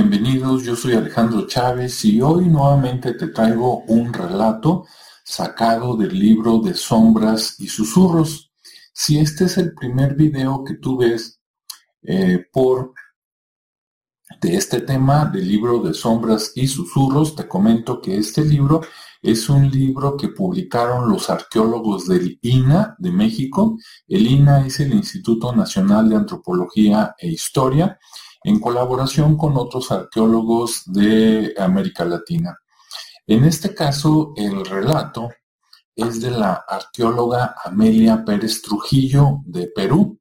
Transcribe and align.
bienvenidos. 0.00 0.64
Yo 0.64 0.76
soy 0.76 0.94
Alejandro 0.94 1.46
Chávez 1.46 2.06
y 2.06 2.22
hoy 2.22 2.46
nuevamente 2.46 3.12
te 3.12 3.28
traigo 3.28 3.80
un 3.84 4.14
relato 4.14 4.86
sacado 5.22 5.94
del 5.94 6.18
libro 6.18 6.58
de 6.60 6.72
sombras 6.72 7.60
y 7.60 7.68
susurros. 7.68 8.50
Si 8.94 9.18
este 9.18 9.44
es 9.44 9.58
el 9.58 9.74
primer 9.74 10.14
video 10.14 10.64
que 10.64 10.76
tú 10.76 10.96
ves 10.96 11.38
eh, 12.02 12.46
por 12.50 12.94
de 14.40 14.56
este 14.56 14.80
tema 14.80 15.26
del 15.26 15.46
libro 15.46 15.80
de 15.80 15.92
sombras 15.92 16.52
y 16.54 16.66
susurros, 16.66 17.36
te 17.36 17.46
comento 17.46 18.00
que 18.00 18.16
este 18.16 18.42
libro 18.42 18.80
es 19.20 19.50
un 19.50 19.70
libro 19.70 20.16
que 20.16 20.28
publicaron 20.28 21.10
los 21.10 21.28
arqueólogos 21.28 22.08
del 22.08 22.38
INA 22.40 22.96
de 22.98 23.10
México. 23.10 23.76
El 24.08 24.26
INA 24.26 24.66
es 24.66 24.80
el 24.80 24.94
Instituto 24.94 25.54
Nacional 25.54 26.08
de 26.08 26.16
Antropología 26.16 27.14
e 27.18 27.28
Historia 27.28 27.98
en 28.44 28.58
colaboración 28.60 29.36
con 29.36 29.56
otros 29.56 29.90
arqueólogos 29.90 30.82
de 30.86 31.54
América 31.58 32.04
Latina. 32.04 32.58
En 33.26 33.44
este 33.44 33.74
caso, 33.74 34.32
el 34.36 34.64
relato 34.64 35.28
es 35.94 36.20
de 36.20 36.30
la 36.30 36.64
arqueóloga 36.66 37.54
Amelia 37.64 38.24
Pérez 38.24 38.62
Trujillo 38.62 39.40
de 39.44 39.68
Perú. 39.68 40.18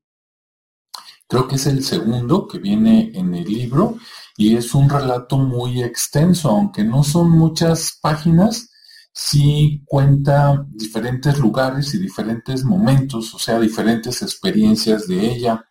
Creo 1.27 1.47
que 1.47 1.55
es 1.55 1.67
el 1.67 1.83
segundo 1.83 2.47
que 2.47 2.59
viene 2.59 3.11
en 3.13 3.33
el 3.35 3.45
libro 3.45 3.97
y 4.35 4.55
es 4.55 4.73
un 4.73 4.89
relato 4.89 5.37
muy 5.37 5.83
extenso, 5.83 6.49
aunque 6.49 6.83
no 6.83 7.03
son 7.03 7.29
muchas 7.29 7.99
páginas, 8.01 8.69
sí 9.13 9.83
cuenta 9.85 10.65
diferentes 10.69 11.37
lugares 11.37 11.93
y 11.93 11.99
diferentes 11.99 12.63
momentos, 12.63 13.33
o 13.33 13.39
sea, 13.39 13.59
diferentes 13.59 14.21
experiencias 14.21 15.07
de 15.07 15.33
ella 15.33 15.65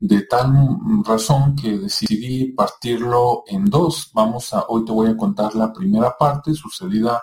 de 0.00 0.22
tal 0.22 0.50
razón 1.04 1.54
que 1.54 1.78
decidí 1.78 2.52
partirlo 2.52 3.44
en 3.46 3.66
dos. 3.66 4.10
Vamos 4.14 4.52
a, 4.54 4.64
hoy 4.68 4.84
te 4.84 4.92
voy 4.92 5.08
a 5.08 5.16
contar 5.16 5.54
la 5.54 5.72
primera 5.72 6.16
parte 6.16 6.54
sucedida 6.54 7.22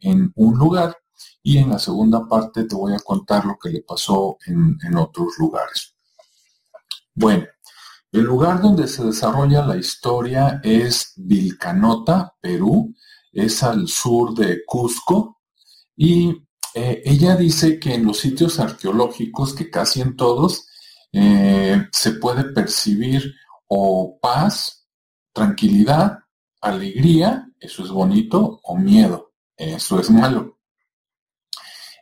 en 0.00 0.32
un 0.34 0.58
lugar 0.58 0.96
y 1.42 1.58
en 1.58 1.70
la 1.70 1.78
segunda 1.78 2.26
parte 2.28 2.64
te 2.64 2.74
voy 2.74 2.94
a 2.94 2.98
contar 2.98 3.44
lo 3.44 3.56
que 3.56 3.70
le 3.70 3.82
pasó 3.82 4.38
en, 4.44 4.96
otros 4.96 5.38
lugares. 5.38 5.94
Bueno, 7.14 7.46
el 8.10 8.22
lugar 8.22 8.60
donde 8.60 8.88
se 8.88 9.04
desarrolla 9.04 9.64
la 9.64 9.76
historia 9.76 10.60
es 10.64 11.12
Vilcanota, 11.16 12.34
Perú, 12.40 12.92
es 13.32 13.62
al 13.62 13.86
sur 13.86 14.34
de 14.34 14.64
Cusco 14.66 15.38
y 15.94 16.30
eh, 16.74 17.02
ella 17.04 17.36
dice 17.36 17.78
que 17.78 17.94
en 17.94 18.04
los 18.04 18.18
sitios 18.18 18.58
arqueológicos, 18.58 19.54
que 19.54 19.70
casi 19.70 20.00
en 20.00 20.16
todos, 20.16 20.66
eh, 21.12 21.88
se 21.92 22.12
puede 22.12 22.44
percibir 22.44 23.34
o 23.68 24.18
paz, 24.20 24.86
tranquilidad, 25.32 26.18
alegría, 26.60 27.48
eso 27.58 27.84
es 27.84 27.90
bonito, 27.90 28.60
o 28.62 28.76
miedo, 28.76 29.32
eso 29.56 30.00
es 30.00 30.10
malo. 30.10 30.58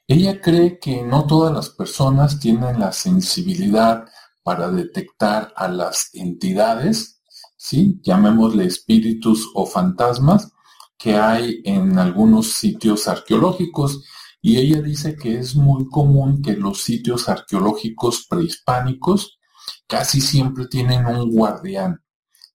Ella 0.07 0.41
cree 0.41 0.79
que 0.79 1.03
no 1.03 1.27
todas 1.27 1.53
las 1.53 1.71
personas 1.71 2.39
tienen 2.39 2.79
la 2.79 2.93
sensibilidad 2.93 4.05
para 4.43 4.71
detectar 4.71 5.53
a 5.57 5.69
las 5.69 6.11
entidades, 6.13 7.23
¿sí? 7.57 7.99
llamémosle 8.03 8.67
espíritus 8.67 9.51
o 9.55 9.65
fantasmas, 9.65 10.53
que 10.99 11.17
hay 11.17 11.63
en 11.65 11.99
algunos 11.99 12.53
sitios 12.53 13.09
arqueológicos 13.09 14.05
y 14.47 14.59
ella 14.59 14.83
dice 14.83 15.17
que 15.17 15.39
es 15.39 15.57
muy 15.57 15.89
común 15.89 16.43
que 16.43 16.53
los 16.53 16.83
sitios 16.83 17.31
arqueológicos 17.31 18.27
prehispánicos 18.29 19.39
casi 19.87 20.21
siempre 20.21 20.67
tienen 20.67 21.07
un 21.07 21.31
guardián, 21.31 22.05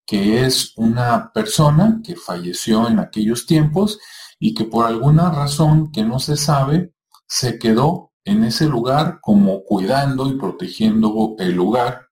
que 0.06 0.46
es 0.46 0.74
una 0.78 1.34
persona 1.34 2.00
que 2.04 2.16
falleció 2.16 2.88
en 2.88 3.00
aquellos 3.00 3.48
tiempos 3.48 3.98
y 4.38 4.54
que 4.54 4.66
por 4.66 4.86
alguna 4.86 5.32
razón 5.32 5.92
que 5.92 6.04
no 6.04 6.20
se 6.20 6.38
sabe, 6.38 6.94
se 7.28 7.58
quedó 7.58 8.14
en 8.24 8.44
ese 8.44 8.68
lugar 8.68 9.18
como 9.20 9.64
cuidando 9.64 10.28
y 10.28 10.38
protegiendo 10.38 11.36
el 11.40 11.54
lugar, 11.54 12.10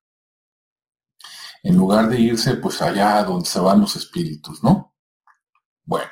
en 1.62 1.78
lugar 1.78 2.10
de 2.10 2.20
irse 2.20 2.56
pues 2.56 2.82
allá 2.82 3.24
donde 3.24 3.46
se 3.46 3.60
van 3.60 3.82
los 3.82 3.96
espíritus, 3.96 4.64
¿no? 4.64 4.96
Bueno, 5.86 6.10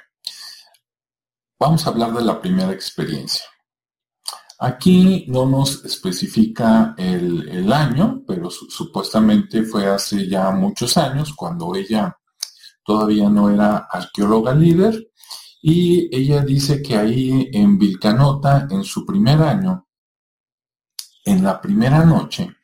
vamos 1.59 1.88
a 1.88 1.90
hablar 1.90 2.13
de 2.13 2.23
la 2.23 2.40
primera 2.40 2.72
experiencia. 2.72 3.41
Aquí 4.59 5.25
no 5.27 5.45
nos 5.45 5.83
especifica 5.83 6.95
el, 6.97 7.71
año, 7.73 8.23
pero 8.25 8.49
supuestamente 8.49 9.63
fue 9.63 9.88
hace 9.88 10.29
ya 10.29 10.49
muchos 10.51 10.95
años, 10.97 11.33
cuando 11.33 11.75
ella 11.75 12.16
todavía 12.83 13.29
no 13.29 13.49
era 13.49 13.88
arqueóloga 13.89 14.53
líder, 14.55 15.11
y 15.61 16.16
ella 16.16 16.41
dice 16.41 16.81
que 16.81 16.95
ahí 16.95 17.49
en 17.51 17.77
Vilcanota, 17.77 18.67
en 18.69 18.83
su 18.83 19.05
primer 19.05 19.41
año, 19.41 19.88
en 21.25 21.43
la 21.43 21.59
primera 21.59 22.05
noche, 22.05 22.55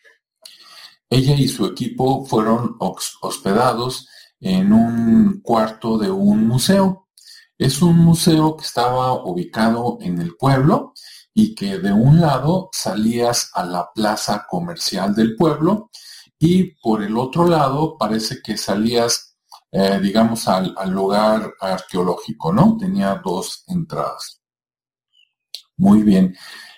ella 1.10 1.36
y 1.36 1.50
su 1.50 1.66
equipo 1.66 2.26
fueron 2.26 2.78
hospedados 2.80 4.08
en 4.40 4.72
un 4.72 5.42
cuarto 5.42 5.98
de 5.98 6.10
un 6.10 6.48
museo. 6.48 7.10
Es 7.58 7.82
un 7.82 7.98
museo 7.98 8.56
que 8.56 8.64
estaba 8.64 9.26
ubicado 9.26 9.98
en 10.00 10.22
el 10.22 10.36
pueblo 10.38 10.94
y 11.34 11.56
que 11.56 11.80
de 11.80 11.92
un 11.94 12.20
lado 12.20 12.70
salías 12.74 13.52
a 13.54 13.66
la 13.66 13.90
plaza 13.94 14.46
comercial 14.50 15.16
del 15.16 15.36
pueblo 15.36 15.90
y 16.38 16.76
por 16.82 17.04
el 17.04 17.18
otro 17.18 17.48
lado 17.48 17.98
parece 17.98 18.42
que 18.42 18.58
salías, 18.58 19.38
eh, 19.72 20.00
digamos, 20.02 20.48
al, 20.48 20.74
lugar 20.90 21.54
arqueológico, 21.60 22.52
¿no? 22.52 22.78
Tenía 22.80 23.22
dos 23.24 23.64
entradas. 23.68 24.42
Muy 25.78 26.04
bien. 26.04 26.36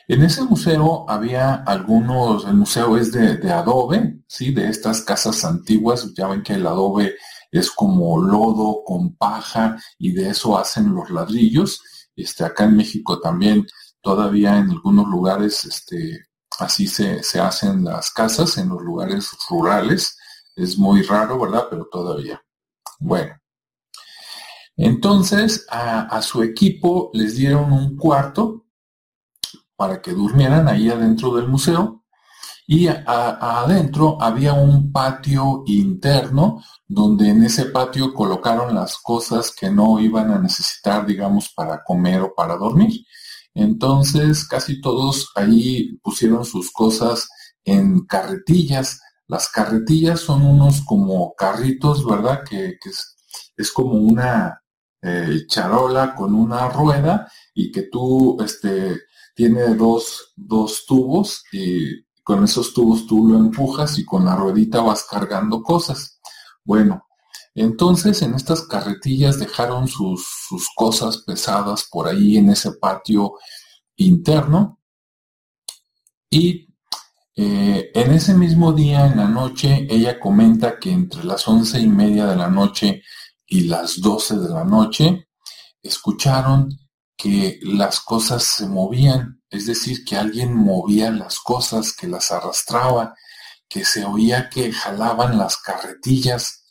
En 0.07 0.21
ese 0.21 0.43
museo 0.43 1.05
había 1.09 1.55
algunos, 1.55 2.45
el 2.45 2.55
museo 2.55 2.97
es 2.97 3.13
de, 3.13 3.37
de, 3.37 3.51
adobe, 3.51 4.19
¿sí? 4.27 4.51
De 4.51 4.67
estas 4.67 5.01
casas 5.01 5.45
antiguas, 5.45 6.13
ya 6.13 6.27
ven 6.27 6.43
que 6.43 6.53
el 6.53 6.67
adobe 6.67 7.15
es 7.49 7.71
como 7.71 8.19
lodo 8.19 8.83
con 8.83 9.15
paja 9.15 9.77
y 9.97 10.11
de 10.11 10.29
eso 10.29 10.57
hacen 10.57 10.93
los 10.93 11.09
ladrillos. 11.09 11.81
Este, 12.15 12.43
acá 12.43 12.65
en 12.65 12.75
México 12.75 13.19
también 13.21 13.65
Todavía 14.03 14.57
en 14.57 14.69
algunos 14.69 15.07
lugares 15.07 15.63
este, 15.63 16.25
así 16.59 16.87
se, 16.87 17.21
hacen 17.39 17.85
las 17.85 18.11
casas, 18.11 18.57
en 18.57 18.67
los 18.67 18.81
lugares 18.81 19.29
rurales. 19.49 20.17
Es 20.57 20.77
muy 20.77 21.03
raro, 21.03 21.39
¿verdad? 21.39 21.67
Pero 21.69 21.87
todavía. 21.89 22.43
Bueno. 22.99 23.33
Entonces 24.75 25.65
a, 25.69 26.21
su 26.21 26.43
equipo 26.43 27.11
les 27.13 27.37
dieron 27.37 27.71
un 27.71 27.95
cuarto 27.95 28.65
para 29.77 30.01
que 30.01 30.11
durmieran 30.11 30.67
ahí 30.67 30.89
adentro 30.89 31.35
del 31.35 31.47
museo 31.47 32.03
y 32.67 32.87
adentro 32.87 34.17
había 34.19 34.53
un 34.53 34.91
patio 34.91 35.63
interno 35.67 36.61
donde 36.87 37.29
en 37.29 37.43
ese 37.43 37.65
patio 37.65 38.13
colocaron 38.13 38.75
las 38.75 38.97
cosas 38.97 39.51
que 39.51 39.69
no 39.69 39.99
iban 39.99 40.31
a 40.31 40.39
necesitar, 40.39 41.05
digamos, 41.05 41.53
para 41.53 41.83
comer 41.83 42.21
o 42.21 42.33
para 42.33 42.57
dormir. 42.57 43.05
Entonces, 43.53 44.47
casi 44.47 44.81
todos 44.81 45.29
ahí 45.35 45.97
pusieron 46.01 46.45
sus 46.45 46.71
cosas 46.71 47.27
en 47.63 48.05
carretillas. 48.05 49.01
Las 49.27 49.49
carretillas 49.49 50.19
son 50.19 50.43
unos 50.43 50.81
como 50.81 51.33
carritos, 51.35 52.05
¿verdad? 52.05 52.43
Que, 52.49 52.77
es, 53.57 53.71
como 53.71 53.93
una 53.93 54.61
eh, 55.01 55.45
charola 55.47 56.15
con 56.15 56.33
una 56.35 56.69
rueda 56.69 57.31
y 57.53 57.71
que 57.71 57.83
tú, 57.83 58.37
este, 58.43 59.01
tiene 59.35 59.75
dos, 59.75 60.33
dos 60.35 60.85
tubos 60.85 61.43
y 61.51 62.03
con 62.23 62.43
esos 62.43 62.73
tubos 62.73 63.05
tú 63.07 63.27
lo 63.27 63.37
empujas 63.37 63.99
y 63.99 64.05
con 64.05 64.25
la 64.25 64.35
ruedita 64.35 64.81
vas 64.81 65.05
cargando 65.09 65.61
cosas. 65.61 66.19
Bueno, 66.63 67.05
entonces 67.55 68.21
en 68.21 68.33
estas 68.33 68.63
carretillas 68.63 69.39
dejaron 69.39 69.87
sus, 69.87 70.25
cosas 70.75 71.19
pesadas 71.19 71.87
por 71.89 72.07
ahí 72.07 72.37
en 72.37 72.49
ese 72.49 72.71
patio 72.73 73.33
interno. 73.95 74.79
Y 76.29 76.67
eh, 77.35 77.91
en 77.93 78.11
ese 78.11 78.33
mismo 78.33 78.73
día, 78.73 79.05
en 79.05 79.17
la 79.17 79.27
noche, 79.27 79.85
ella 79.89 80.19
comenta 80.19 80.79
que 80.79 80.91
entre 80.91 81.23
las 81.23 81.47
once 81.47 81.79
y 81.79 81.87
media 81.87 82.25
de 82.25 82.35
la 82.35 82.49
noche 82.49 83.03
y 83.45 83.61
las 83.61 84.01
doce 84.01 84.35
de 84.37 84.49
la 84.49 84.63
noche, 84.63 85.27
escucharon 85.83 86.69
que 87.15 87.59
las 87.61 87.99
cosas 87.99 88.43
se 88.43 88.67
movían, 88.67 89.41
es 89.49 89.67
decir, 89.67 90.03
que 90.03 90.15
alguien 90.15 90.55
movía 90.55 91.11
las 91.11 91.39
cosas, 91.39 91.93
que 91.93 92.07
las 92.07 92.31
arrastraba, 92.31 93.13
que 93.69 93.85
se 93.85 94.05
oía 94.05 94.49
que 94.49 94.71
jalaban 94.71 95.37
las 95.37 95.57
carretillas 95.57 96.62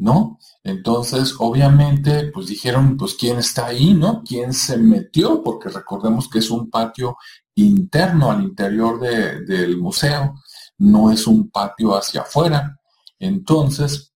¿no? 0.00 0.38
Entonces, 0.64 1.34
obviamente, 1.38 2.30
pues 2.32 2.46
dijeron, 2.46 2.96
pues, 2.96 3.14
¿quién 3.14 3.38
está 3.38 3.66
ahí, 3.66 3.92
no? 3.94 4.22
¿Quién 4.24 4.52
se 4.54 4.78
metió? 4.78 5.42
Porque 5.42 5.68
recordemos 5.68 6.28
que 6.28 6.38
es 6.38 6.50
un 6.50 6.70
patio 6.70 7.18
interno 7.54 8.30
al 8.30 8.42
interior 8.42 8.98
del 8.98 9.76
museo, 9.76 10.40
no 10.78 11.12
es 11.12 11.26
un 11.26 11.50
patio 11.50 11.94
hacia 11.94 12.22
afuera. 12.22 12.78
Entonces, 13.18 14.14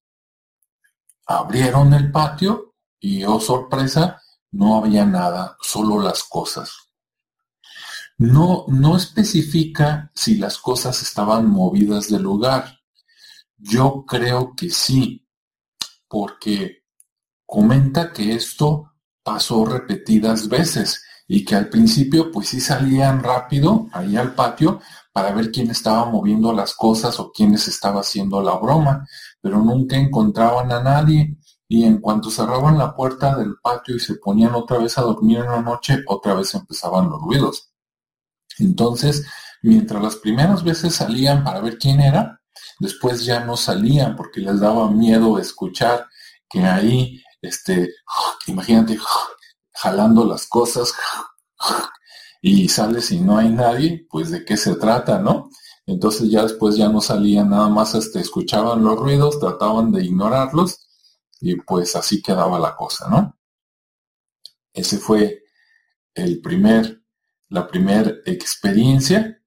abrieron 1.27 1.93
el 1.93 2.11
patio 2.11 2.75
y, 2.99 3.25
oh 3.25 3.41
sorpresa, 3.41 4.23
no 4.53 4.79
había 4.79 5.05
nada, 5.05 5.57
solo 5.61 6.01
las 6.01 6.25
cosas. 6.25 6.71
No, 8.17 8.65
no 8.69 8.97
especifica 8.97 10.11
si 10.15 10.37
las 10.37 10.57
cosas 10.57 11.03
estaban 11.03 11.51
movidas 11.51 12.09
del 12.09 12.23
lugar. 12.23 12.81
Yo 13.59 14.05
creo 14.07 14.55
que 14.57 14.71
sí, 14.71 15.24
porque 16.09 16.85
comenta 17.47 18.13
que 18.13 18.35
esto 18.35 18.93
pasó 19.23 19.65
repetidas 19.65 20.49
veces 20.49 21.03
y 21.27 21.45
que 21.45 21.55
al 21.57 21.69
principio 21.69 22.31
pues 22.31 22.49
sí 22.49 22.61
salían 22.61 23.23
rápido 23.23 23.89
ahí 23.93 24.17
al 24.17 24.35
patio 24.35 24.81
para 25.13 25.33
ver 25.33 25.51
quién 25.51 25.71
estaba 25.71 26.05
moviendo 26.07 26.53
las 26.53 26.75
cosas 26.75 27.19
o 27.21 27.31
quiénes 27.33 27.69
estaba 27.69 28.01
haciendo 28.01 28.43
la 28.43 28.57
broma, 28.57 29.07
pero 29.41 29.59
nunca 29.59 29.97
encontraban 29.97 30.73
a 30.73 30.83
nadie 30.83 31.39
y 31.69 31.85
en 31.85 31.99
cuanto 31.99 32.31
cerraban 32.31 32.77
la 32.77 32.95
puerta 32.95 33.37
del 33.37 33.55
patio 33.63 33.97
y 33.97 34.01
se 34.01 34.17
ponían 34.17 34.55
otra 34.55 34.79
vez 34.79 34.99
a 34.99 35.03
dormir 35.03 35.39
en 35.39 35.47
la 35.47 35.63
noche, 35.63 36.03
otra 36.07 36.35
vez 36.35 36.55
empezaban 36.55 37.09
los 37.09 37.21
ruidos. 37.23 37.71
Entonces, 38.59 39.27
mientras 39.63 40.03
las 40.03 40.17
primeras 40.17 40.63
veces 40.63 40.95
salían 40.95 41.43
para 41.43 41.61
ver 41.61 41.79
quién 41.79 42.01
era, 42.01 42.41
después 42.79 43.25
ya 43.25 43.41
no 43.41 43.57
salían 43.57 44.17
porque 44.17 44.41
les 44.41 44.61
daba 44.61 44.91
miedo 44.91 45.39
escuchar 45.39 46.09
que 46.49 46.61
ahí, 46.61 47.23
este, 47.43 47.95
imagínate, 48.47 48.99
jalando 49.73 50.25
las 50.25 50.47
cosas 50.47 50.95
y 52.43 52.69
sales 52.69 53.11
y 53.11 53.21
no 53.21 53.39
hay 53.39 53.49
nadie, 53.49 54.07
pues 54.11 54.31
de 54.31 54.45
qué 54.45 54.57
se 54.57 54.77
trata, 54.77 55.19
¿no? 55.19 55.51
Entonces 55.87 56.31
ya 56.31 56.43
después 56.43 56.77
ya 56.77 56.89
no 56.89 57.01
salían, 57.01 57.51
nada 57.51 57.69
más 57.69 57.95
este, 57.95 58.21
escuchaban 58.21 58.85
los 58.85 58.99
ruidos, 58.99 59.39
trataban 59.39 59.93
de 59.93 60.05
ignorarlos 60.05 60.87
y 61.41 61.57
pues 61.57 61.95
así 61.97 62.23
quedaba 62.23 62.59
la 62.59 62.75
cosa, 62.75 63.09
¿no? 63.09 63.37
Ese 64.73 64.99
fue 64.99 65.45
el 66.15 66.41
primer, 66.41 67.03
la 67.49 67.67
primera 67.67 68.13
experiencia. 68.25 69.41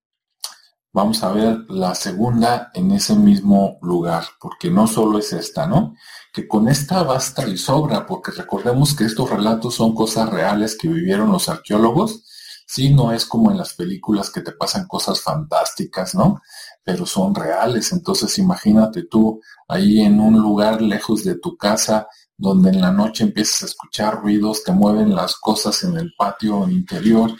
Vamos 0.97 1.23
a 1.23 1.31
ver 1.31 1.59
la 1.69 1.93
segunda 1.93 2.71
en 2.73 2.91
ese 2.91 3.13
mismo 3.13 3.77
lugar, 3.83 4.23
porque 4.41 4.71
no 4.71 4.87
solo 4.87 5.19
es 5.19 5.31
esta, 5.31 5.67
¿no? 5.67 5.93
Que 6.33 6.47
con 6.47 6.67
esta 6.67 7.03
basta 7.03 7.47
y 7.47 7.55
sobra, 7.55 8.07
porque 8.07 8.31
recordemos 8.31 8.95
que 8.95 9.03
estos 9.03 9.29
relatos 9.29 9.75
son 9.75 9.93
cosas 9.93 10.27
reales 10.27 10.75
que 10.75 10.87
vivieron 10.87 11.31
los 11.31 11.49
arqueólogos, 11.49 12.23
sí, 12.65 12.95
no 12.95 13.11
es 13.11 13.27
como 13.27 13.51
en 13.51 13.59
las 13.59 13.75
películas 13.75 14.31
que 14.31 14.41
te 14.41 14.53
pasan 14.53 14.87
cosas 14.87 15.21
fantásticas, 15.21 16.15
¿no? 16.15 16.41
pero 16.87 17.05
son 17.05 17.35
reales. 17.35 17.91
Entonces 17.91 18.37
imagínate 18.39 19.03
tú 19.03 19.41
ahí 19.67 19.99
en 19.99 20.21
un 20.21 20.39
lugar 20.39 20.81
lejos 20.81 21.23
de 21.25 21.37
tu 21.37 21.57
casa, 21.57 22.07
donde 22.37 22.69
en 22.69 22.79
la 22.79 22.91
noche 22.91 23.25
empiezas 23.25 23.61
a 23.61 23.65
escuchar 23.65 24.21
ruidos, 24.21 24.63
te 24.63 24.71
mueven 24.71 25.13
las 25.13 25.35
cosas 25.35 25.83
en 25.83 25.97
el 25.97 26.13
patio 26.17 26.67
interior, 26.69 27.31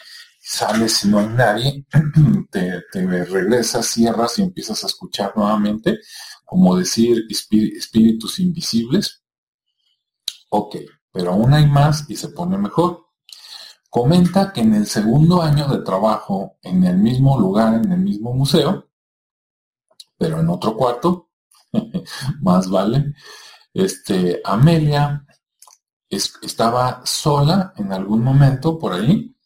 sales 0.49 1.03
y 1.03 1.09
no 1.09 1.19
hay 1.19 1.27
nadie, 1.27 1.85
te, 2.51 2.81
regresas, 2.93 3.85
cierras 3.87 4.39
y 4.39 4.43
empiezas 4.43 4.81
a 4.83 4.87
escuchar 4.87 5.33
nuevamente, 5.35 5.99
como 6.45 6.77
decir 6.77 7.25
espíritus 7.29 8.39
invisibles. 8.39 9.23
Ok, 10.49 10.77
pero 11.11 11.33
aún 11.33 11.53
hay 11.53 11.65
más 11.65 12.09
y 12.09 12.15
se 12.15 12.29
pone 12.29 12.57
mejor. 12.57 13.07
Comenta 13.89 14.53
que 14.53 14.61
en 14.61 14.73
el 14.73 14.87
segundo 14.87 15.41
año 15.41 15.67
de 15.67 15.79
trabajo, 15.79 16.57
en 16.61 16.85
el 16.85 16.97
mismo 16.97 17.37
lugar, 17.37 17.73
en 17.73 17.91
el 17.91 17.99
mismo 17.99 18.33
museo, 18.33 18.89
pero 20.17 20.39
en 20.39 20.47
otro 20.47 20.77
cuarto, 20.77 21.31
más 22.41 22.69
vale. 22.69 23.13
Este, 23.73 24.41
Amelia 24.45 25.25
estaba 26.09 27.01
sola 27.05 27.73
en 27.75 27.91
algún 27.91 28.23
momento 28.23 28.77
por 28.79 28.93
ahí, 28.93 29.36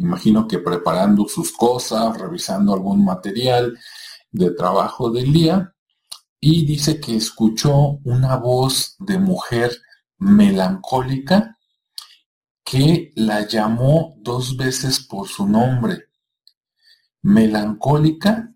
imagino 0.00 0.48
que 0.48 0.58
preparando 0.58 1.28
sus 1.28 1.52
cosas, 1.52 2.18
revisando 2.18 2.72
algún 2.72 3.04
material 3.04 3.78
de 4.30 4.50
trabajo 4.52 5.10
del 5.10 5.32
día, 5.32 5.74
y 6.40 6.64
dice 6.64 7.00
que 7.00 7.16
escuchó 7.16 7.98
una 8.04 8.36
voz 8.36 8.96
de 8.98 9.18
mujer 9.18 9.72
melancólica 10.18 11.58
que 12.64 13.12
la 13.16 13.46
llamó 13.46 14.14
dos 14.18 14.56
veces 14.56 15.00
por 15.00 15.28
su 15.28 15.46
nombre. 15.46 16.08
Melancólica 17.22 18.54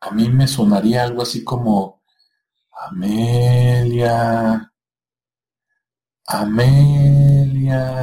a 0.00 0.10
mí 0.10 0.28
me 0.28 0.48
sonaría 0.48 1.04
algo 1.04 1.22
así 1.22 1.44
como 1.44 2.02
Amelia, 2.72 4.72
Amelia. 6.26 8.01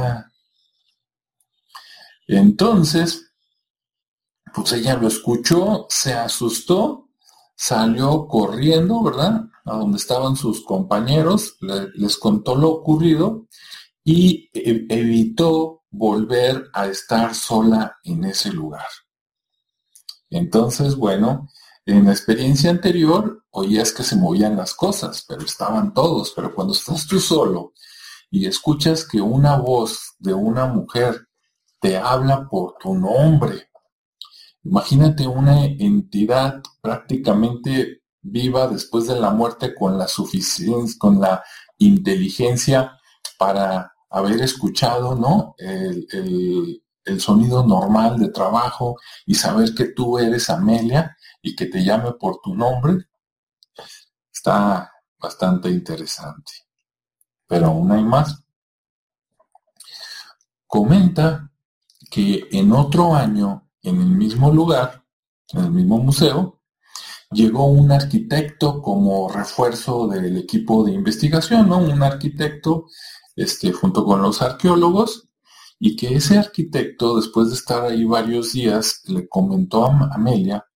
Entonces, 2.32 3.32
pues 4.54 4.72
ella 4.72 4.96
lo 4.96 5.08
escuchó, 5.08 5.86
se 5.88 6.12
asustó, 6.12 7.08
salió 7.56 8.28
corriendo, 8.28 9.02
¿verdad? 9.02 9.42
A 9.64 9.76
donde 9.76 9.98
estaban 9.98 10.36
sus 10.36 10.64
compañeros, 10.64 11.56
les 11.94 12.16
contó 12.16 12.54
lo 12.54 12.70
ocurrido 12.70 13.48
y 14.04 14.48
e, 14.54 14.86
evitó 14.88 15.82
volver 15.90 16.70
a 16.72 16.86
estar 16.86 17.34
sola 17.34 17.96
en 18.04 18.24
ese 18.24 18.52
lugar. 18.52 18.86
Entonces, 20.30 20.94
bueno, 20.94 21.48
en 21.84 22.04
la 22.04 22.12
experiencia 22.12 22.70
anterior 22.70 23.44
oías 23.50 23.90
que 23.92 24.04
se 24.04 24.14
movían 24.14 24.56
las 24.56 24.72
cosas, 24.72 25.24
pero 25.28 25.42
estaban 25.42 25.92
todos. 25.92 26.32
Pero 26.36 26.54
cuando 26.54 26.74
estás 26.74 27.08
tú 27.08 27.18
solo 27.18 27.72
y 28.30 28.46
escuchas 28.46 29.04
que 29.04 29.20
una 29.20 29.56
voz 29.56 30.14
de 30.20 30.32
una 30.32 30.66
mujer 30.66 31.26
te 31.80 31.96
habla 31.96 32.48
por 32.48 32.76
tu 32.78 32.94
nombre, 32.94 33.70
imagínate 34.64 35.26
una 35.26 35.64
entidad 35.64 36.62
prácticamente 36.80 38.02
viva 38.22 38.68
después 38.68 39.06
de 39.06 39.18
la 39.18 39.30
muerte 39.30 39.74
con 39.74 39.98
la 39.98 40.06
suficiencia, 40.06 40.98
con 40.98 41.20
la 41.20 41.42
inteligencia 41.78 42.98
para 43.38 43.94
haber 44.10 44.42
escuchado, 44.42 45.14
¿no? 45.14 45.54
El, 45.58 46.06
el 47.04 47.20
sonido 47.20 47.66
normal 47.66 48.18
de 48.18 48.28
trabajo 48.28 48.96
y 49.26 49.34
saber 49.34 49.74
que 49.74 49.86
tú 49.86 50.18
eres 50.18 50.50
Amelia 50.50 51.16
y 51.42 51.56
que 51.56 51.66
te 51.66 51.82
llame 51.82 52.12
por 52.12 52.40
tu 52.40 52.54
nombre, 52.54 53.06
está 54.32 54.92
bastante 55.18 55.70
interesante. 55.70 56.52
Pero 57.46 57.66
aún 57.66 57.90
hay 57.92 58.04
más. 58.04 58.42
Comenta 60.66 61.50
que 62.10 62.48
en 62.50 62.72
otro 62.72 63.14
año, 63.14 63.70
en 63.82 64.00
el 64.00 64.08
mismo 64.08 64.50
lugar, 64.52 65.04
en 65.52 65.64
el 65.64 65.70
mismo 65.70 65.98
museo, 65.98 66.60
llegó 67.30 67.66
un 67.66 67.92
arquitecto 67.92 68.82
como 68.82 69.28
refuerzo 69.28 70.08
del 70.08 70.36
equipo 70.36 70.84
de 70.84 70.92
investigación, 70.92 71.68
¿no? 71.68 71.78
Un 71.78 72.02
arquitecto 72.02 72.86
este, 73.36 73.72
junto 73.72 74.04
con 74.04 74.22
los 74.22 74.42
arqueólogos, 74.42 75.28
y 75.78 75.96
que 75.96 76.14
ese 76.14 76.36
arquitecto, 76.36 77.16
después 77.16 77.48
de 77.48 77.54
estar 77.54 77.84
ahí 77.84 78.04
varios 78.04 78.52
días, 78.52 79.02
le 79.06 79.26
comentó 79.28 79.86
a 79.86 80.10
Amelia 80.12 80.66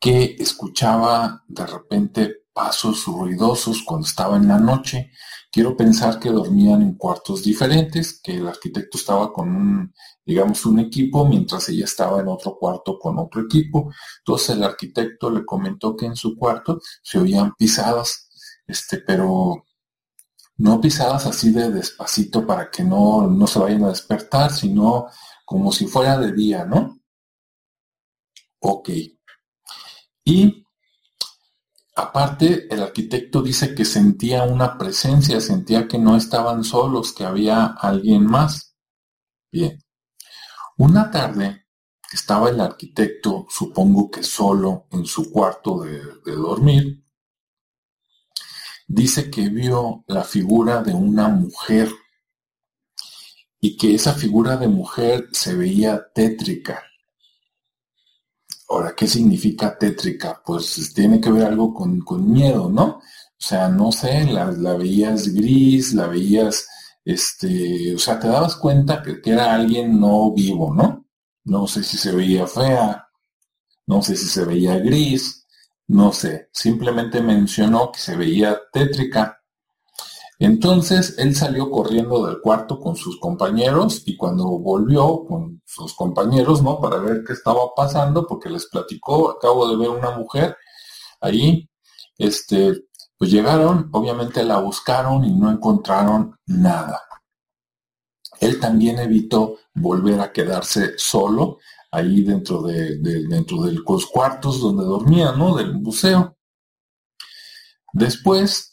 que 0.00 0.36
escuchaba 0.38 1.44
de 1.46 1.66
repente 1.66 2.41
pasos 2.52 3.06
ruidosos 3.06 3.82
cuando 3.84 4.06
estaba 4.06 4.36
en 4.36 4.48
la 4.48 4.58
noche. 4.58 5.10
Quiero 5.50 5.76
pensar 5.76 6.18
que 6.18 6.30
dormían 6.30 6.82
en 6.82 6.94
cuartos 6.94 7.42
diferentes, 7.42 8.20
que 8.22 8.36
el 8.36 8.48
arquitecto 8.48 8.98
estaba 8.98 9.32
con 9.32 9.54
un, 9.54 9.94
digamos, 10.24 10.64
un 10.66 10.78
equipo, 10.78 11.26
mientras 11.26 11.68
ella 11.68 11.84
estaba 11.84 12.20
en 12.20 12.28
otro 12.28 12.56
cuarto 12.58 12.98
con 12.98 13.18
otro 13.18 13.42
equipo. 13.42 13.92
Entonces 14.18 14.56
el 14.56 14.64
arquitecto 14.64 15.30
le 15.30 15.44
comentó 15.44 15.96
que 15.96 16.06
en 16.06 16.16
su 16.16 16.36
cuarto 16.36 16.80
se 17.02 17.18
oían 17.18 17.54
pisadas, 17.54 18.30
este, 18.66 18.98
pero 18.98 19.64
no 20.58 20.80
pisadas 20.80 21.26
así 21.26 21.50
de 21.50 21.70
despacito 21.70 22.46
para 22.46 22.70
que 22.70 22.84
no, 22.84 23.26
no 23.26 23.46
se 23.46 23.58
vayan 23.58 23.84
a 23.84 23.88
despertar, 23.88 24.52
sino 24.52 25.06
como 25.44 25.72
si 25.72 25.86
fuera 25.86 26.18
de 26.18 26.32
día, 26.32 26.64
¿no? 26.64 26.98
Ok, 28.60 28.90
y 30.24 30.64
aparte, 31.94 32.72
el 32.72 32.82
arquitecto 32.82 33.42
dice 33.42 33.74
que 33.74 33.84
sentía 33.84 34.44
una 34.44 34.78
presencia, 34.78 35.40
sentía 35.40 35.88
que 35.88 35.98
no 35.98 36.16
estaban 36.16 36.64
solos, 36.64 37.12
que 37.12 37.24
había 37.24 37.66
alguien 37.66 38.26
más. 38.26 38.76
Bien. 39.50 39.78
Una 40.78 41.10
tarde 41.10 41.66
estaba 42.12 42.50
el 42.50 42.60
arquitecto, 42.60 43.46
supongo 43.48 44.10
que 44.10 44.22
solo 44.22 44.86
en 44.90 45.04
su 45.06 45.30
cuarto 45.30 45.80
de, 45.80 46.00
de 46.24 46.32
dormir. 46.32 47.04
Dice 48.86 49.30
que 49.30 49.48
vio 49.48 50.04
la 50.06 50.24
figura 50.24 50.82
de 50.82 50.92
una 50.92 51.28
mujer 51.28 51.90
y 53.60 53.76
que 53.76 53.94
esa 53.94 54.12
figura 54.12 54.56
de 54.56 54.68
mujer 54.68 55.28
se 55.32 55.54
veía 55.54 56.10
tétrica 56.12 56.82
Ahora, 58.72 58.94
¿qué 58.96 59.06
significa 59.06 59.76
tétrica? 59.76 60.40
Pues 60.44 60.94
tiene 60.94 61.20
que 61.20 61.30
ver 61.30 61.44
algo 61.44 61.74
con, 61.74 62.02
miedo, 62.32 62.70
¿no? 62.70 63.00
sea, 63.36 63.68
no 63.68 63.92
sé, 63.92 64.24
la, 64.24 64.46
veías 64.74 65.28
gris, 65.28 65.92
la 65.92 66.06
veías, 66.06 66.66
este, 67.04 67.94
o 67.94 67.98
sea, 67.98 68.18
te 68.18 68.28
dabas 68.28 68.56
cuenta 68.56 69.02
que 69.02 69.20
era 69.30 69.54
alguien 69.54 70.00
no 70.00 70.32
vivo, 70.32 70.72
¿no? 70.74 71.06
No 71.44 71.66
sé 71.66 71.82
si 71.84 71.98
se 71.98 72.12
veía 72.12 72.46
fea, 72.46 73.08
no 73.86 74.00
sé 74.00 74.16
si 74.16 74.26
se 74.26 74.44
veía 74.46 74.78
gris, 74.78 75.46
no 75.88 76.12
sé, 76.12 76.48
simplemente 76.52 77.20
mencionó 77.20 77.92
que 77.92 78.00
se 78.00 78.16
veía 78.16 78.58
tétrica. 78.72 79.41
Entonces 80.44 81.14
él 81.18 81.36
salió 81.36 81.70
corriendo 81.70 82.26
del 82.26 82.40
cuarto 82.40 82.80
con 82.80 82.96
sus 82.96 83.16
compañeros 83.20 84.02
y 84.06 84.16
cuando 84.16 84.44
volvió 84.58 85.24
con 85.24 85.62
sus 85.64 85.94
compañeros, 85.94 86.64
¿no? 86.64 86.80
Para 86.80 86.98
ver 86.98 87.22
qué 87.24 87.32
estaba 87.32 87.72
pasando, 87.76 88.26
porque 88.26 88.50
les 88.50 88.66
platicó, 88.66 89.30
acabo 89.30 89.68
de 89.68 89.76
ver 89.76 89.90
una 89.90 90.10
mujer 90.10 90.56
ahí, 91.20 91.70
este, 92.18 92.86
pues 93.16 93.30
llegaron, 93.30 93.88
obviamente 93.92 94.42
la 94.42 94.58
buscaron 94.58 95.24
y 95.24 95.32
no 95.32 95.48
encontraron 95.48 96.36
nada. 96.46 97.00
Él 98.40 98.58
también 98.58 98.98
evitó 98.98 99.58
volver 99.74 100.18
a 100.18 100.32
quedarse 100.32 100.94
solo 100.96 101.58
ahí 101.92 102.24
dentro 102.24 102.62
de, 102.62 102.98
dentro 102.98 103.62
de 103.62 103.74
los 103.74 104.06
cuartos 104.06 104.60
donde 104.60 104.82
dormía, 104.82 105.30
¿no? 105.30 105.54
Del 105.54 105.74
museo. 105.74 106.36
Después, 107.92 108.71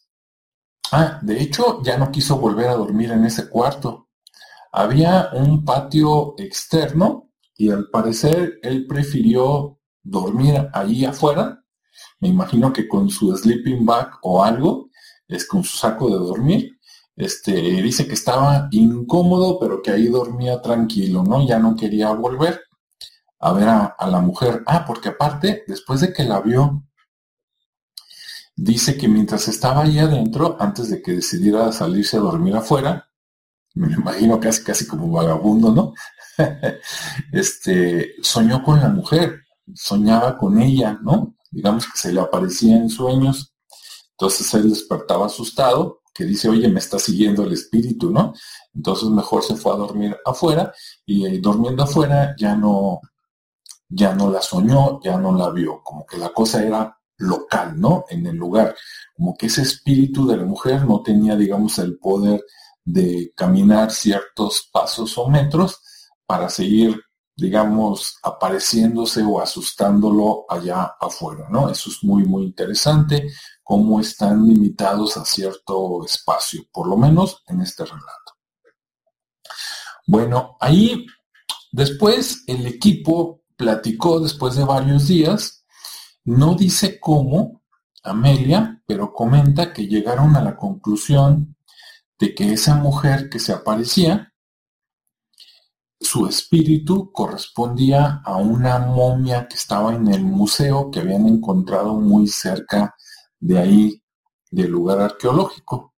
ah, 0.92 1.20
de 1.22 1.42
hecho, 1.42 1.82
ya 1.84 1.98
no 1.98 2.12
quiso 2.12 2.38
volver 2.38 2.68
a 2.70 2.76
dormir 2.76 3.12
en 3.12 3.26
ese 3.26 3.50
cuarto. 3.50 4.10
Había 4.72 5.30
un 5.34 5.66
patio 5.66 6.36
externo 6.38 7.32
y 7.56 7.72
al 7.72 7.90
parecer 7.90 8.60
él 8.62 8.86
prefirió 8.88 9.80
dormir 10.04 10.70
ahí 10.74 11.06
afuera 11.06 11.60
me 12.20 12.28
imagino 12.28 12.74
que 12.74 12.88
con 12.88 13.10
su 13.10 13.36
sleeping 13.36 13.86
bag 13.86 14.12
o 14.24 14.44
algo, 14.44 14.90
es 15.28 15.48
con 15.48 15.64
su 15.64 15.78
saco 15.78 16.10
de 16.10 16.16
dormir, 16.16 16.80
este, 17.16 17.54
dice 17.54 18.08
que 18.08 18.14
estaba 18.14 18.68
incómodo, 18.72 19.60
pero 19.60 19.82
que 19.82 19.92
ahí 19.92 20.08
dormía 20.08 20.62
tranquilo, 20.62 21.24
¿no? 21.24 21.46
Ya 21.46 21.60
no 21.60 21.76
quería 21.76 22.12
volver 22.12 22.62
a 23.40 23.54
ver 23.54 23.68
a, 23.68 23.86
a 23.86 24.08
la 24.10 24.22
mujer. 24.22 24.64
Ah, 24.66 24.86
porque 24.86 25.10
aparte, 25.10 25.64
después 25.68 26.02
de 26.02 26.14
que 26.14 26.24
la 26.24 26.42
vio, 26.42 26.84
dice 28.64 28.98
que 28.98 29.08
mientras 29.08 29.48
estaba 29.48 29.84
ahí 29.84 30.00
adentro, 30.00 30.58
antes 30.60 30.90
de 30.90 31.02
que 31.02 31.14
decidiera 31.14 31.72
salirse 31.72 32.18
a 32.18 32.22
dormir 32.22 32.56
afuera, 32.56 33.10
me 33.76 33.94
imagino 33.94 34.40
casi 34.40 34.64
casi 34.64 34.88
como 34.88 35.12
vagabundo, 35.12 35.72
¿no? 35.72 35.94
este, 37.32 38.16
soñó 38.22 38.64
con 38.64 38.80
la 38.80 38.90
mujer, 38.90 39.42
soñaba 39.74 40.38
con 40.38 40.60
ella, 40.62 41.00
¿no? 41.02 41.36
digamos 41.52 41.86
que 41.86 41.98
se 41.98 42.14
le 42.14 42.22
aparecía 42.22 42.78
en 42.78 42.90
sueños. 42.90 43.54
Entonces 44.12 44.54
él 44.54 44.70
despertaba 44.70 45.28
asustado, 45.28 46.02
que 46.14 46.26
dice, 46.26 46.50
oye, 46.50 46.68
me 46.68 46.80
está 46.80 47.00
siguiendo 47.00 47.44
el 47.44 47.54
espíritu, 47.54 48.12
¿no? 48.12 48.34
Entonces 48.74 49.10
mejor 49.10 49.44
se 49.44 49.56
fue 49.56 49.74
a 49.74 49.78
dormir 49.78 50.18
afuera 50.26 50.74
y 51.06 51.26
eh, 51.26 51.40
durmiendo 51.40 51.84
afuera 51.84 52.36
ya 52.38 52.56
no, 52.56 53.00
ya 53.88 54.14
no 54.14 54.30
la 54.30 54.42
soñó, 54.42 55.00
ya 55.02 55.18
no 55.18 55.32
la 55.32 55.50
vio, 55.50 55.82
como 55.84 56.06
que 56.06 56.18
la 56.18 56.30
cosa 56.30 56.64
era 56.64 56.99
local, 57.20 57.80
¿no? 57.80 58.06
En 58.10 58.26
el 58.26 58.36
lugar, 58.36 58.76
como 59.16 59.36
que 59.38 59.46
ese 59.46 59.62
espíritu 59.62 60.28
de 60.28 60.38
la 60.38 60.46
mujer 60.46 60.86
no 60.86 61.02
tenía, 61.04 61.36
digamos, 61.36 61.78
el 61.78 61.98
poder 62.00 62.44
de 62.84 63.32
caminar 63.36 63.92
ciertos 63.92 64.68
pasos 64.72 65.18
o 65.18 65.30
metros 65.30 65.80
para 66.26 66.50
seguir 66.50 67.00
digamos, 67.40 68.18
apareciéndose 68.22 69.24
o 69.24 69.40
asustándolo 69.40 70.46
allá 70.50 70.96
afuera, 71.00 71.48
¿no? 71.50 71.70
Eso 71.70 71.90
es 71.90 72.04
muy, 72.04 72.24
muy 72.26 72.44
interesante, 72.44 73.32
cómo 73.64 74.00
están 74.00 74.48
limitados 74.48 75.18
a 75.18 75.26
cierto 75.26 76.04
espacio, 76.06 76.64
por 76.72 76.88
lo 76.88 76.98
menos 76.98 77.44
en 77.48 77.62
este 77.62 77.86
relato. 77.86 78.34
Bueno, 80.06 80.58
ahí 80.60 81.06
después 81.72 82.44
el 82.48 82.66
equipo 82.66 83.42
platicó 83.56 84.20
después 84.20 84.56
de 84.56 84.66
varios 84.66 85.08
días, 85.08 85.59
no 86.30 86.54
dice 86.54 87.00
cómo, 87.00 87.64
Amelia, 88.04 88.84
pero 88.86 89.12
comenta 89.14 89.74
que 89.74 89.88
llegaron 89.88 90.36
a 90.36 90.42
la 90.42 90.56
conclusión 90.56 91.56
de 92.20 92.36
que 92.36 92.54
esa 92.54 92.76
mujer 92.76 93.30
que 93.30 93.40
se 93.40 93.52
aparecía 93.52 94.32
su 96.00 96.28
espíritu 96.28 97.12
correspondía 97.12 98.22
a 98.24 98.38
una 98.38 98.78
momia 98.80 99.48
que 99.48 99.56
estaba 99.56 99.94
en 99.96 100.08
el 100.08 100.24
museo 100.24 100.92
que 100.92 101.00
habían 101.00 101.28
encontrado 101.28 101.96
muy 101.96 102.28
cerca 102.28 102.96
de 103.40 103.58
ahí, 103.58 104.04
del 104.52 104.70
lugar 104.70 105.00
arqueológico. 105.00 105.96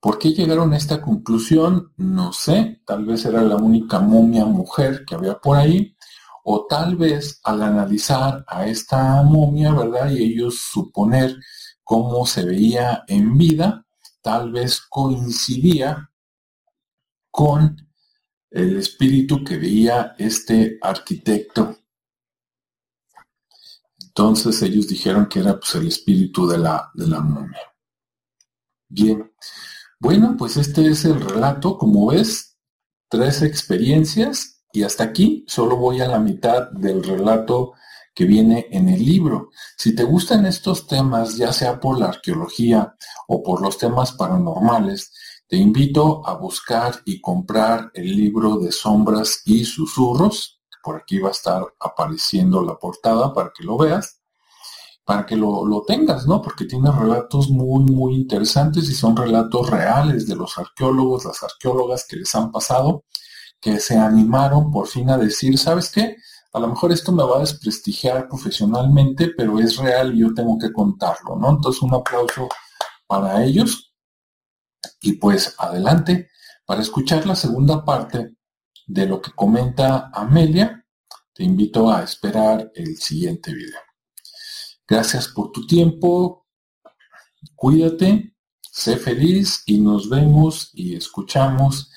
¿Por 0.00 0.18
qué 0.18 0.32
llegaron 0.32 0.72
a 0.72 0.76
esta 0.76 1.00
conclusión? 1.00 1.92
No 1.96 2.32
sé, 2.32 2.82
tal 2.84 3.06
vez 3.06 3.24
era 3.24 3.42
la 3.42 3.56
única 3.56 4.00
momia 4.00 4.44
mujer 4.44 5.04
que 5.06 5.14
había 5.14 5.38
por 5.38 5.56
ahí, 5.56 5.96
o 6.44 6.66
tal 6.66 6.96
vez 6.96 7.40
al 7.44 7.62
analizar 7.62 8.44
a 8.48 8.66
esta 8.66 9.22
momia, 9.22 9.72
¿verdad? 9.72 10.10
Y 10.10 10.22
ellos 10.22 10.60
suponer 10.60 11.36
cómo 11.84 12.26
se 12.26 12.44
veía 12.44 13.04
en 13.06 13.36
vida, 13.36 13.86
tal 14.20 14.52
vez 14.52 14.80
coincidía 14.80 16.10
con 17.30 17.76
el 18.50 18.76
espíritu 18.76 19.42
que 19.44 19.56
veía 19.56 20.14
este 20.18 20.78
arquitecto. 20.80 21.76
Entonces 24.00 24.60
ellos 24.62 24.88
dijeron 24.88 25.26
que 25.26 25.40
era 25.40 25.58
pues, 25.58 25.74
el 25.76 25.88
espíritu 25.88 26.46
de 26.46 26.58
la, 26.58 26.90
de 26.94 27.06
la 27.06 27.20
momia. 27.20 27.62
Bien, 28.88 29.32
bueno, 29.98 30.36
pues 30.36 30.56
este 30.58 30.86
es 30.88 31.04
el 31.06 31.18
relato, 31.18 31.78
como 31.78 32.08
ves, 32.08 32.58
tres 33.08 33.40
experiencias 33.40 34.61
y 34.72 34.82
hasta 34.82 35.04
aquí 35.04 35.44
solo 35.46 35.76
voy 35.76 36.00
a 36.00 36.08
la 36.08 36.18
mitad 36.18 36.70
del 36.70 37.02
relato 37.04 37.74
que 38.14 38.24
viene 38.24 38.66
en 38.70 38.88
el 38.88 39.04
libro. 39.04 39.50
Si 39.76 39.94
te 39.94 40.04
gustan 40.04 40.46
estos 40.46 40.86
temas, 40.86 41.36
ya 41.36 41.52
sea 41.52 41.80
por 41.80 41.98
la 41.98 42.06
arqueología 42.06 42.94
o 43.28 43.42
por 43.42 43.60
los 43.62 43.78
temas 43.78 44.12
paranormales, 44.12 45.12
te 45.46 45.56
invito 45.56 46.26
a 46.26 46.34
buscar 46.34 47.00
y 47.04 47.20
comprar 47.20 47.90
el 47.94 48.16
libro 48.16 48.56
de 48.58 48.72
sombras 48.72 49.42
y 49.44 49.64
susurros. 49.64 50.60
Por 50.82 50.96
aquí 50.96 51.18
va 51.18 51.28
a 51.28 51.32
estar 51.32 51.62
apareciendo 51.78 52.62
la 52.62 52.78
portada 52.78 53.32
para 53.32 53.52
que 53.56 53.64
lo 53.64 53.76
veas, 53.76 54.20
para 55.04 55.26
que 55.26 55.36
lo, 55.36 55.64
lo 55.66 55.82
tengas, 55.82 56.26
¿no? 56.26 56.42
Porque 56.42 56.64
tiene 56.64 56.90
relatos 56.90 57.50
muy, 57.50 57.84
muy 57.84 58.14
interesantes 58.14 58.88
y 58.88 58.94
son 58.94 59.16
relatos 59.16 59.70
reales 59.70 60.26
de 60.26 60.36
los 60.36 60.56
arqueólogos, 60.58 61.24
las 61.24 61.42
arqueólogas 61.42 62.06
que 62.08 62.16
les 62.16 62.34
han 62.34 62.50
pasado, 62.50 63.04
que 63.62 63.78
se 63.78 63.96
animaron 63.96 64.72
por 64.72 64.88
fin 64.88 65.08
a 65.08 65.16
decir, 65.16 65.56
¿sabes 65.56 65.88
qué? 65.90 66.16
A 66.52 66.58
lo 66.58 66.66
mejor 66.66 66.90
esto 66.90 67.12
me 67.12 67.22
va 67.22 67.36
a 67.36 67.40
desprestigiar 67.40 68.28
profesionalmente, 68.28 69.28
pero 69.36 69.58
es 69.60 69.76
real 69.76 70.14
y 70.14 70.18
yo 70.22 70.34
tengo 70.34 70.58
que 70.58 70.72
contarlo, 70.72 71.36
¿no? 71.36 71.50
Entonces 71.50 71.80
un 71.80 71.94
aplauso 71.94 72.48
para 73.06 73.44
ellos 73.44 73.94
y 75.00 75.12
pues 75.12 75.54
adelante, 75.58 76.28
para 76.66 76.82
escuchar 76.82 77.24
la 77.24 77.36
segunda 77.36 77.84
parte 77.84 78.34
de 78.86 79.06
lo 79.06 79.22
que 79.22 79.30
comenta 79.30 80.10
Amelia, 80.12 80.84
te 81.32 81.44
invito 81.44 81.88
a 81.90 82.02
esperar 82.02 82.72
el 82.74 82.96
siguiente 82.96 83.54
video. 83.54 83.80
Gracias 84.88 85.28
por 85.28 85.52
tu 85.52 85.66
tiempo, 85.68 86.46
cuídate, 87.54 88.34
sé 88.60 88.96
feliz 88.96 89.62
y 89.66 89.78
nos 89.78 90.08
vemos 90.08 90.70
y 90.74 90.96
escuchamos 90.96 91.92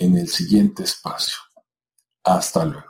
en 0.00 0.16
el 0.16 0.28
siguiente 0.28 0.82
espacio. 0.82 1.36
Hasta 2.24 2.64
luego. 2.64 2.89